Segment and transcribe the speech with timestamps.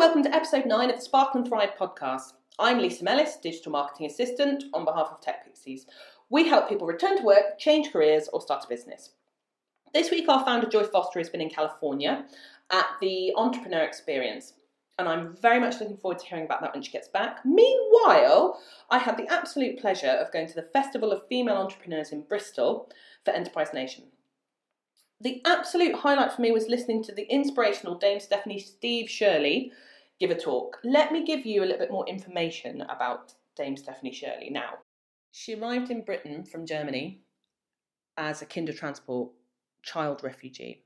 [0.00, 2.32] welcome to episode 9 of the Spark and Thrive podcast.
[2.58, 5.84] I'm Lisa Mellis, Digital Marketing Assistant on behalf of Tech Pixies.
[6.30, 9.10] We help people return to work, change careers, or start a business.
[9.92, 12.24] This week, our founder Joy Foster has been in California
[12.72, 14.54] at the Entrepreneur Experience,
[14.98, 17.44] and I'm very much looking forward to hearing about that when she gets back.
[17.44, 18.58] Meanwhile,
[18.90, 22.88] I had the absolute pleasure of going to the Festival of Female Entrepreneurs in Bristol
[23.26, 24.04] for Enterprise Nation.
[25.20, 29.70] The absolute highlight for me was listening to the inspirational Dame Stephanie Steve Shirley
[30.20, 30.78] give a talk.
[30.84, 34.74] Let me give you a little bit more information about Dame Stephanie Shirley now.
[35.32, 37.22] She arrived in Britain from Germany
[38.16, 39.30] as a Kindertransport
[39.82, 40.84] child refugee.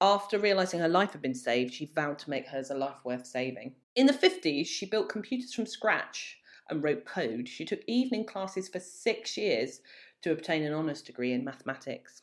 [0.00, 3.26] After realising her life had been saved, she vowed to make hers a life worth
[3.26, 3.74] saving.
[3.96, 6.38] In the 50s, she built computers from scratch
[6.70, 7.48] and wrote code.
[7.48, 9.80] She took evening classes for six years
[10.22, 12.22] to obtain an honours degree in mathematics.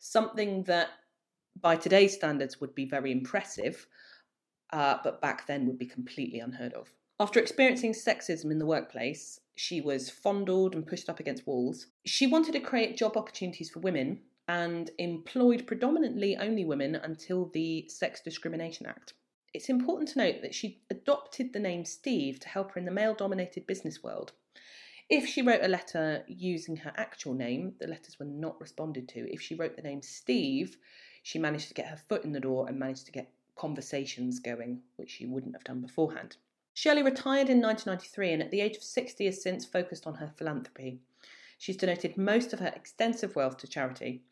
[0.00, 0.88] Something that,
[1.60, 3.86] by today's standards, would be very impressive,
[4.72, 6.92] uh, but back then would be completely unheard of.
[7.20, 11.86] After experiencing sexism in the workplace, she was fondled and pushed up against walls.
[12.06, 17.88] She wanted to create job opportunities for women and employed predominantly only women until the
[17.88, 19.14] Sex Discrimination Act.
[19.52, 22.92] It's important to note that she adopted the name Steve to help her in the
[22.92, 24.32] male dominated business world.
[25.10, 29.32] If she wrote a letter using her actual name, the letters were not responded to.
[29.32, 30.76] If she wrote the name Steve,
[31.22, 34.80] she managed to get her foot in the door and managed to get conversations going,
[34.96, 36.36] which she wouldn't have done beforehand.
[36.74, 40.32] Shirley retired in 1993 and at the age of 60 has since focused on her
[40.36, 41.00] philanthropy.
[41.58, 44.22] She's donated most of her extensive wealth to charity.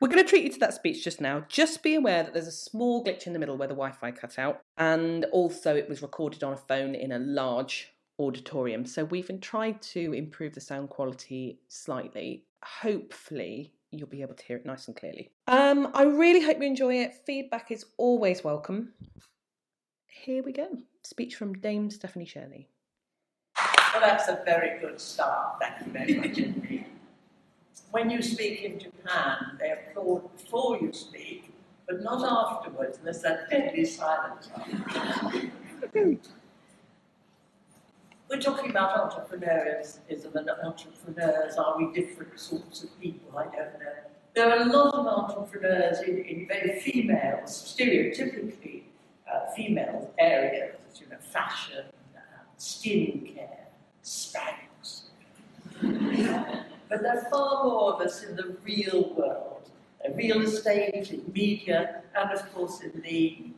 [0.00, 1.44] We're going to treat you to that speech just now.
[1.48, 4.10] Just be aware that there's a small glitch in the middle where the Wi Fi
[4.10, 8.84] cut out, and also it was recorded on a phone in a large auditorium.
[8.84, 12.44] So we've tried to improve the sound quality slightly.
[12.62, 15.30] Hopefully, you'll be able to hear it nice and clearly.
[15.46, 17.14] Um, I really hope you enjoy it.
[17.24, 18.92] Feedback is always welcome.
[20.06, 20.68] Here we go.
[21.02, 22.68] Speech from Dame Stephanie Shirley.
[23.92, 25.56] Well, that's a very good start.
[25.60, 26.86] Thank you very much indeed.
[27.90, 31.52] When you speak in Japan, they applaud before you speak,
[31.88, 32.98] but not afterwards.
[32.98, 34.50] And there's that deadly silence.
[38.28, 41.56] We're talking about entrepreneurism and entrepreneurs.
[41.56, 43.38] Are we different sorts of people?
[43.38, 43.92] I don't know.
[44.34, 48.82] There are a lot of entrepreneurs in, in very female, stereotypically
[49.32, 51.84] uh, female areas, you know, fashion,
[52.16, 52.20] uh,
[52.58, 53.68] skin care,
[54.02, 55.02] Spanx.
[56.88, 59.70] but there are far more of us in the real world,
[60.04, 63.52] uh, real estate, in media, and of course in the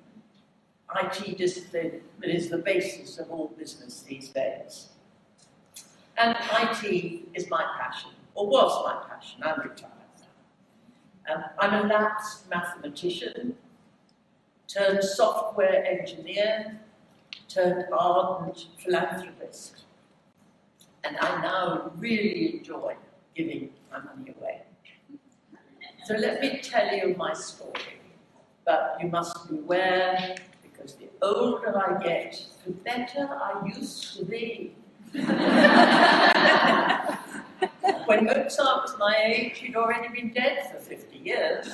[0.97, 4.88] IT discipline that is the basis of all business these days.
[6.16, 9.93] And IT is my passion, or was my passion, I'm retired
[11.28, 11.34] now.
[11.34, 13.54] Um, I'm a lapsed mathematician,
[14.66, 16.81] turned software engineer,
[17.48, 19.84] turned ardent philanthropist.
[21.04, 22.97] And I now really enjoy
[23.34, 24.62] giving my money away.
[26.06, 28.00] So let me tell you my story,
[28.65, 30.37] but you must beware
[30.78, 34.75] because the older I get, the better I used to be.
[38.06, 41.66] when Mozart was my age, he'd already been dead for 50 years.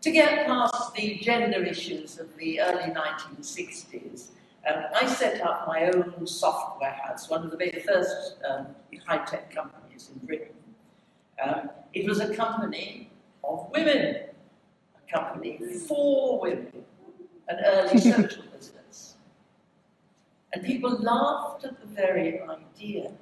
[0.00, 4.28] to get past the gender issues of the early 1960s,
[4.68, 8.68] um, I set up my own software house, one of the very first um,
[9.06, 10.54] high tech companies in Britain.
[11.44, 13.10] Um, it was a company
[13.44, 14.16] of women
[15.12, 16.84] company for women,
[17.48, 19.14] an early social business.
[20.52, 23.12] And people laughed at the very idea.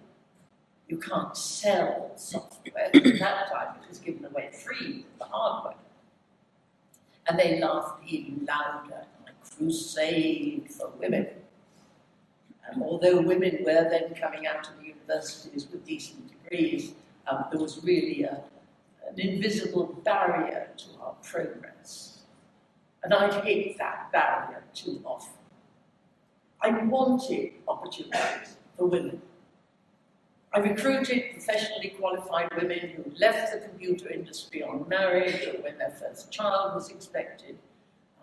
[0.89, 2.91] You can't sell software.
[2.95, 5.75] At that time, it was given away free, the hardware.
[7.27, 11.27] And they laughed even louder, a crusade for women.
[12.69, 16.93] And although women were then coming out of the universities with decent degrees,
[17.27, 18.43] um, there was really a,
[19.15, 22.19] an invisible barrier to our progress.
[23.03, 25.35] And I'd hit that barrier too often.
[26.61, 29.21] I wanted opportunities for women.
[30.53, 35.91] I recruited professionally qualified women who left the computer industry on marriage or when their
[35.91, 37.59] first child was expected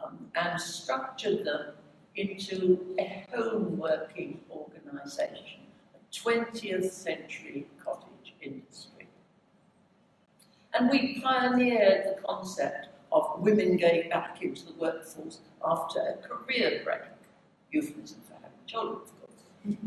[0.03, 1.73] um, and structured them
[2.15, 5.59] into a home working organization,
[5.93, 8.90] a 20th century cottage industry.
[10.73, 16.81] And we pioneered the concept of women going back into the workforce after a career
[16.83, 17.01] break,
[17.71, 19.77] euphemism for having children, of course.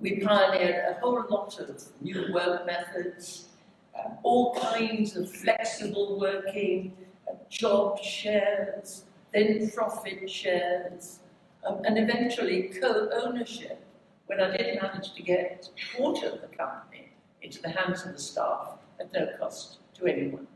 [0.00, 3.48] We pioneered a whole lot of new work methods,
[3.96, 6.92] uh, all kinds of flexible working,
[7.28, 11.20] uh, job shares, then profit shares,
[11.64, 13.84] um, and eventually co-ownership
[14.26, 18.14] when I did manage to get a quarter of the company into the hands of
[18.14, 20.46] the staff at no cost to anyone,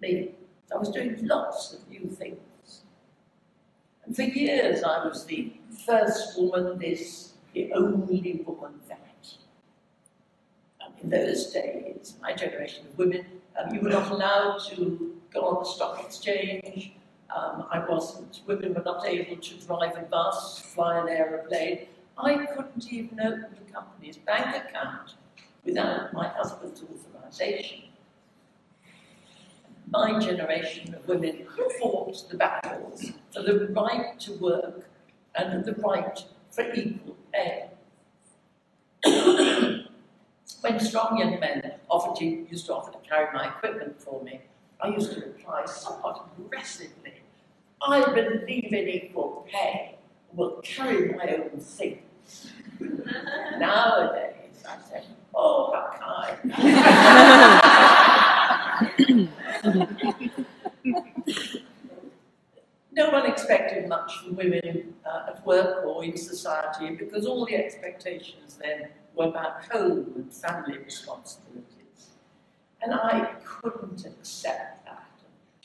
[0.00, 0.32] me.
[0.74, 2.82] I was doing lots of new things.
[4.04, 5.52] And for years I was the
[5.86, 9.00] first woman this, the only woman that.
[10.84, 13.24] Um, in those days, my generation of women,
[13.58, 16.92] um, you were not allowed to go on the stock exchange.
[17.34, 21.86] Um, I wasn't, women were not able to drive a bus, fly an aeroplane.
[22.18, 25.14] I couldn't even open a company's bank account
[25.64, 27.85] without my husband's authorization.
[29.88, 34.88] My generation of women who fought the battles for the right to work
[35.34, 37.70] and the right for equal pay.
[40.60, 44.40] when strong young men offered to, used to offer to carry my equipment for me,
[44.80, 47.14] I used to reply somewhat aggressively,
[47.80, 49.96] I believe in equal pay,
[50.32, 52.52] will carry my own things.
[53.58, 55.04] Nowadays, I say,
[55.34, 57.62] oh, how kind.
[62.92, 67.54] no one expected much from women uh, at work or in society because all the
[67.54, 72.10] expectations then were about home and family responsibilities.
[72.80, 75.06] And I couldn't accept that.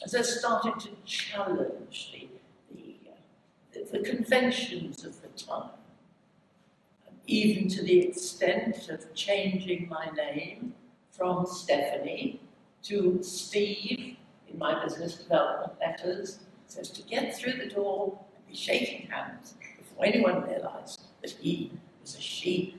[0.03, 2.27] As I started to challenge the,
[2.75, 3.15] the, uh,
[3.73, 5.69] the, the conventions of the time,
[7.27, 10.73] even to the extent of changing my name
[11.11, 12.41] from Stephanie
[12.83, 14.17] to Steve
[14.51, 19.55] in my business development letters, says to get through the door and be shaking hands
[19.77, 22.77] before anyone realized that he was a she.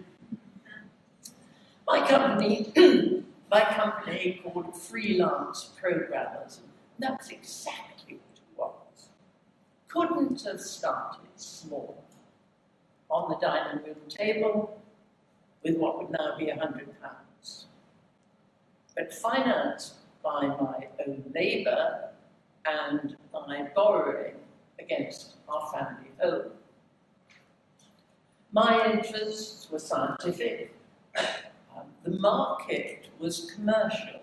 [1.87, 2.73] My company,
[3.51, 8.19] my company called Freelance Programmers, and that's exactly
[8.57, 9.09] what it was.
[9.89, 12.03] Couldn't have started small
[13.11, 14.83] on the dining room table
[15.63, 17.32] with what would now be a hundred pounds.
[18.95, 22.11] But financed by my own labour
[22.65, 24.35] and by borrowing
[24.79, 26.53] against our family home.
[28.53, 30.75] My interests were scientific,
[31.17, 34.21] um, the market was commercial.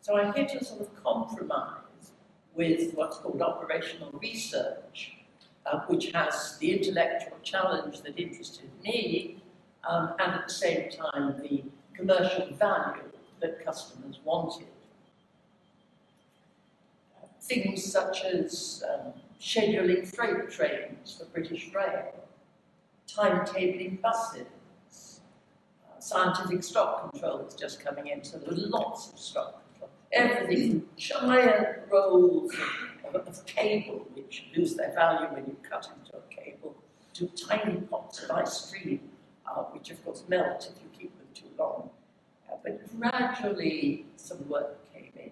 [0.00, 2.12] So I hit a sort of compromise
[2.54, 5.16] with what's called operational research,
[5.66, 9.42] uh, which has the intellectual challenge that interested me,
[9.88, 11.62] um, and at the same time the
[11.94, 13.05] commercial value
[13.40, 14.66] that customers wanted
[17.46, 22.12] things such as um, scheduling freight trains for British Rail,
[23.08, 25.20] timetabling buses,
[25.88, 29.90] uh, scientific stock control was just coming in, so there were lots of stock control.
[30.12, 32.52] Everything giant rolls
[33.04, 36.74] of, of, of cable, which lose their value when you cut into a cable,
[37.14, 39.00] to tiny pots of ice cream,
[39.46, 41.90] uh, which of course melt if you keep them too long.
[42.62, 45.30] But gradually some work came in.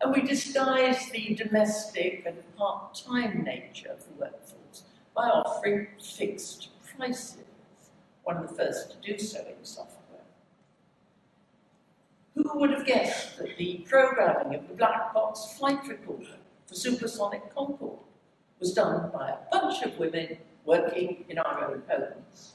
[0.00, 4.84] and we disguised the domestic and part-time nature of the workforce
[5.14, 7.38] by offering fixed prices,
[8.22, 9.96] one of the first to do so in software.
[12.36, 16.36] Who would have guessed that the programming of the black box flight recorder
[16.66, 17.98] for supersonic Concorde
[18.60, 22.54] was done by a bunch of women working in our own homes?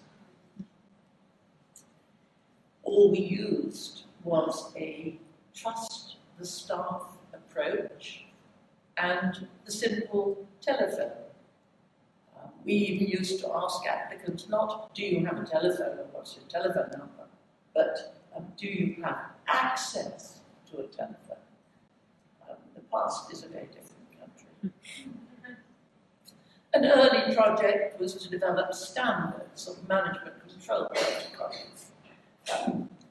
[2.83, 5.17] All we used was a
[5.53, 8.25] trust the staff approach
[8.97, 11.11] and the simple telephone.
[12.35, 16.35] Um, we even used to ask applicants not, do you have a telephone or what's
[16.35, 17.27] your telephone number,
[17.73, 20.39] but um, do you have access
[20.71, 21.37] to a telephone?
[22.49, 24.71] Um, the past is a very different country.
[26.73, 31.92] An early project was to develop standards of management control protocols.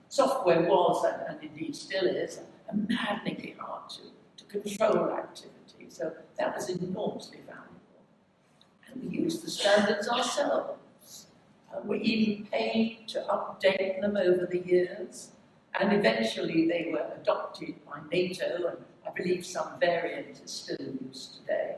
[0.08, 3.88] Software was, and, and, indeed still is, a maddeningly hard
[4.36, 5.86] to control activity.
[5.88, 7.72] So that was enormously valuable.
[8.86, 11.26] And we used the standards ourselves.
[11.72, 15.30] Uh, we even paid to update them over the years.
[15.80, 20.98] And eventually they were adopted by NATO, and I believe some variant is still in
[21.08, 21.76] use today.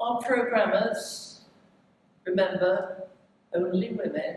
[0.00, 1.40] Our programmers,
[2.24, 3.08] remember,
[3.52, 4.36] only women,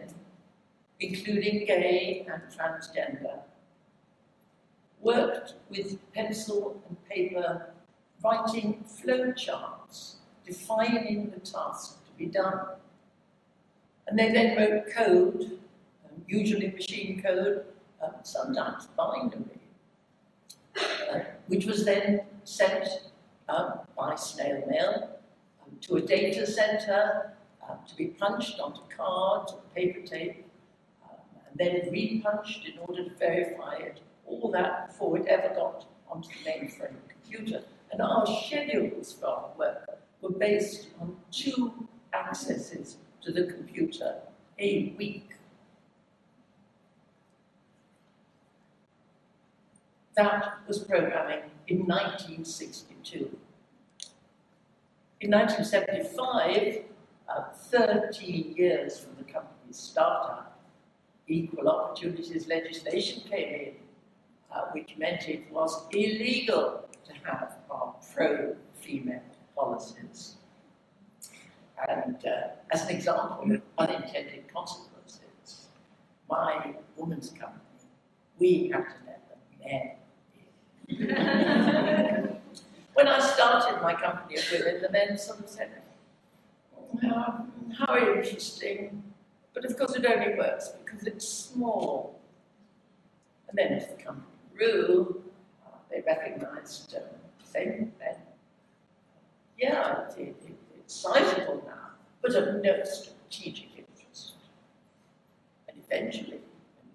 [1.02, 3.40] including gay and transgender
[5.02, 7.74] worked with pencil and paper,
[8.24, 10.16] writing flowcharts,
[10.46, 12.60] defining the task to be done.
[14.08, 15.60] And they then wrote code,
[16.06, 17.66] um, usually machine code,
[18.04, 19.44] um, sometimes binary,
[21.12, 22.88] uh, which was then sent
[23.50, 25.20] um, by snail mail
[25.64, 27.34] um, to a data center
[27.68, 30.46] um, to be punched onto cards or paper tape
[31.52, 34.00] and then repunched in order to verify it.
[34.26, 37.64] All that before it ever got onto the mainframe computer.
[37.92, 44.16] And our schedules for our work were based on two accesses to the computer
[44.60, 45.30] a week.
[50.16, 53.38] That was programming in 1962.
[55.22, 56.84] In 1975,
[57.30, 60.51] uh, 13 years from the company's startup,
[61.28, 63.74] equal opportunities legislation came in,
[64.52, 69.22] uh, which meant it was illegal to have our pro-female
[69.56, 70.36] policies.
[71.88, 75.68] And uh, as an example of unintended consequences,
[76.30, 77.62] my woman's company,
[78.38, 79.92] we had to let the men
[80.88, 82.42] in.
[82.94, 85.72] when I started my company of women, the men sort of said,
[87.04, 87.46] oh,
[87.78, 89.04] how interesting.
[89.54, 92.20] But of course it only works because it's small.
[93.50, 94.26] And then as the company
[94.58, 95.22] grew,
[95.66, 97.04] uh, they recognized um,
[97.44, 98.16] same then.
[99.58, 101.92] Yeah, it, it, it's sizable now,
[102.22, 104.34] but of no strategic interest.
[105.68, 106.40] And eventually,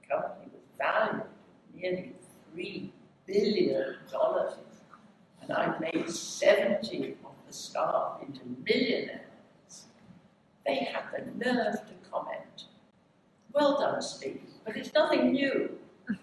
[0.01, 1.29] the company was valued at
[1.75, 2.13] nearly
[2.57, 2.91] $3
[3.27, 3.97] billion,
[5.43, 9.21] and I made 70 of the staff into millionaires,
[10.67, 11.86] they had the nerve
[13.57, 15.71] Well done, Steve, but it's nothing new.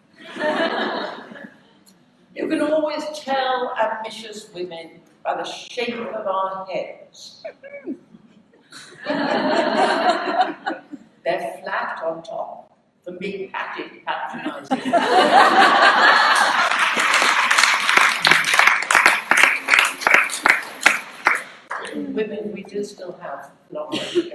[2.35, 7.41] you can always tell ambitious women by the shape of our heads.
[11.23, 14.91] They're flat on top from being patted patronizing.
[22.13, 24.32] Women, we do still have long way to go.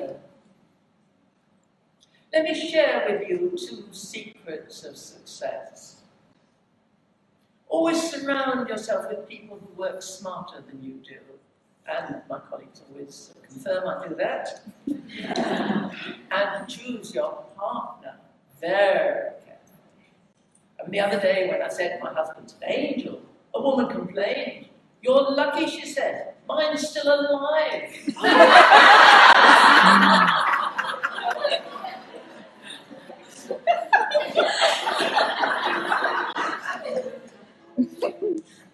[2.39, 6.03] Let me share with you two secrets of success.
[7.67, 11.19] Always surround yourself with people who work smarter than you do.
[11.85, 14.61] And my colleagues always confirm I do that.
[16.31, 18.15] and choose your partner
[18.61, 20.13] very carefully.
[20.79, 23.21] And the other day, when I said my husband's an angel,
[23.53, 24.67] a woman complained.
[25.03, 26.35] You're lucky, she said.
[26.47, 27.91] Mine's still alive.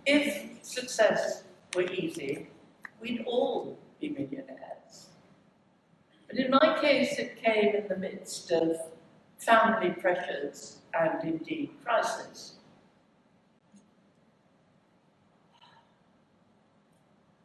[0.07, 2.49] if success were easy,
[3.01, 5.09] we'd all be millionaires.
[6.27, 8.77] But in my case, it came in the midst of
[9.45, 12.55] family pressures and indeed crisis.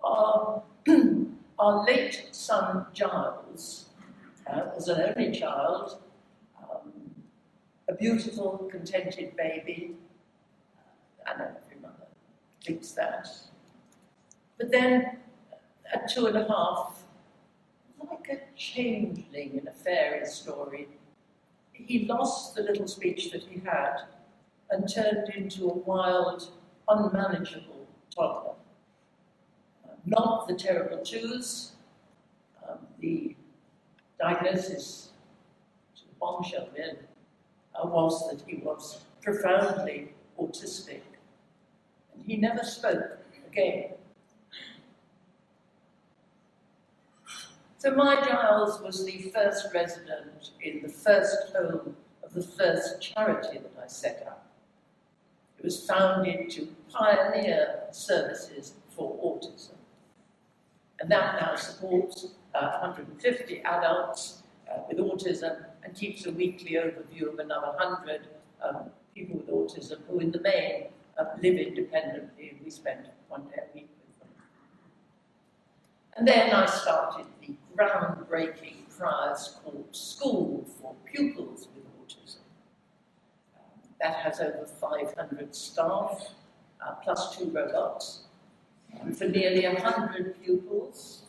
[0.04, 0.64] Our,
[1.60, 3.90] our late son Giles
[4.48, 6.02] uh, was an only child,
[6.60, 6.92] um,
[7.90, 9.96] a beautiful, contented baby.
[11.28, 12.08] I know every mother
[12.64, 13.28] thinks that.
[14.58, 15.18] But then,
[15.94, 17.04] at two and a half,
[18.10, 20.88] like a changeling in a fairy story,
[21.86, 24.04] he lost the little speech that he had
[24.72, 26.52] and turned into a wild,
[26.88, 28.54] unmanageable toddler.
[29.86, 31.74] Uh, not the terrible twos,
[32.68, 33.36] um, the
[34.20, 35.10] diagnosis,
[35.96, 36.98] to the bombshell then,
[37.76, 41.02] uh, was that he was profoundly autistic.
[42.14, 43.18] And he never spoke
[43.48, 43.94] again.
[47.80, 53.58] So my Giles was the first resident in the first home of the first charity
[53.58, 54.46] that I set up.
[55.58, 59.76] It was founded to pioneer services for autism.
[61.00, 67.32] And that now supports uh, 150 adults uh, with autism and keeps a weekly overview
[67.32, 68.28] of another 100
[68.62, 73.44] um, people with autism who, in the main, uh, live independently, and we spend one
[73.46, 74.30] day a week with them.
[76.18, 77.26] And then I started
[77.80, 82.40] groundbreaking Prior's Court School for Pupils with Autism.
[84.02, 86.34] That has over 500 staff,
[86.86, 88.24] uh, plus two robots,
[89.18, 91.24] for nearly 100 pupils,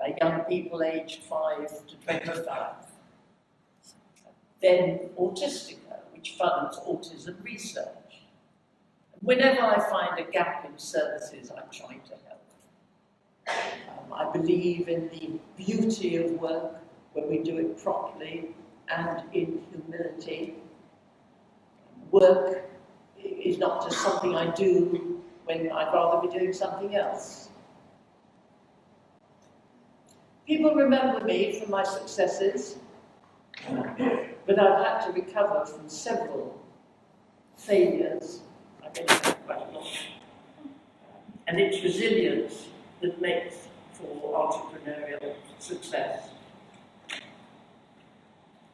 [0.00, 2.74] uh, young people aged 5 to 25.
[4.62, 8.22] Then Autistica, which funds autism research.
[9.20, 12.43] Whenever I find a gap in services, I try to help.
[13.48, 16.80] Um, I believe in the beauty of work
[17.12, 18.54] when we do it properly
[18.88, 20.54] and in humility.
[22.10, 22.70] Work
[23.18, 27.48] is not just something I do when I'd rather be doing something else.
[30.46, 32.76] People remember me for my successes,
[34.46, 36.60] but I've had to recover from several
[37.56, 38.40] failures.
[38.82, 39.08] I get
[39.46, 39.86] quite a lot.
[41.46, 42.66] And it's resilience
[43.04, 46.30] that makes for entrepreneurial success.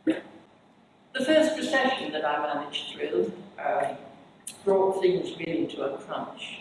[0.05, 3.97] The first recession that I managed through um,
[4.65, 6.61] brought things really to a crunch.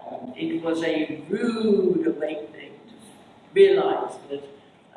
[0.00, 2.94] Um, it was a rude awakening to
[3.54, 4.44] realise that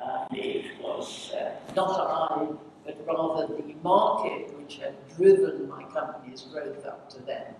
[0.02, 2.48] uh, it was uh, not I,
[2.86, 7.56] but rather the market which had driven my company's growth up to then.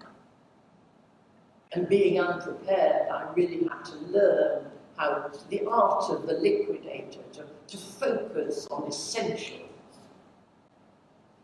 [1.74, 4.66] And being unprepared, I really had to learn
[4.96, 9.62] how the art of the liquidator to, to focus on essentials.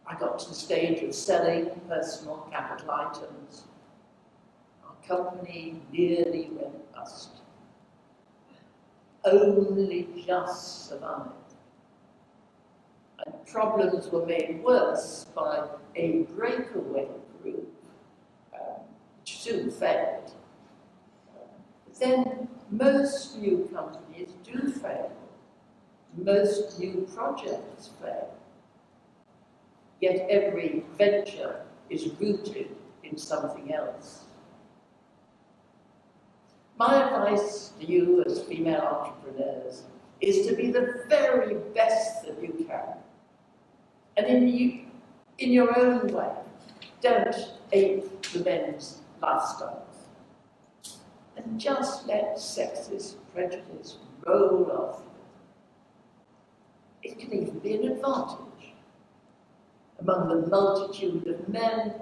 [0.05, 3.63] I got to the stage of selling personal capital items.
[4.83, 7.29] Our company nearly went bust.
[9.23, 11.29] Only just survived.
[13.25, 17.07] And problems were made worse by a breakaway
[17.41, 17.73] group,
[19.39, 20.33] soon failed.
[21.99, 25.11] Then most new companies do fail.
[26.17, 28.33] Most new projects fail.
[30.01, 34.25] Yet every venture is rooted in something else.
[36.77, 39.83] My advice to you as female entrepreneurs
[40.21, 42.95] is to be the very best that you can.
[44.17, 44.81] And in, you,
[45.37, 46.31] in your own way,
[47.01, 47.35] don't
[47.71, 49.01] ape the men's
[51.37, 55.01] and just let sexist prejudice roll off.
[57.01, 58.73] It can even be an advantage.
[59.99, 61.93] Among the multitude of men,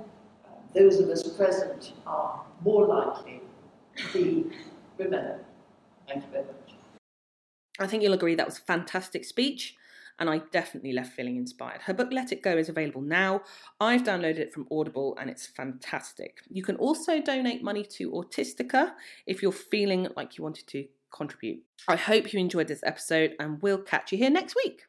[0.73, 3.41] those of us present are more likely
[3.97, 4.45] to be
[4.97, 5.39] women.
[6.07, 6.73] Thank you very much.
[7.79, 9.76] I think you'll agree that was a fantastic speech
[10.19, 11.81] and I definitely left feeling inspired.
[11.83, 13.41] Her book Let It Go is available now.
[13.79, 16.39] I've downloaded it from Audible and it's fantastic.
[16.49, 18.93] You can also donate money to Autistica
[19.25, 21.63] if you're feeling like you wanted to contribute.
[21.87, 24.83] I hope you enjoyed this episode and we'll catch you here next week.